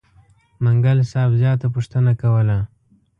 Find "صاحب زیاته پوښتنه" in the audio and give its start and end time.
1.11-2.11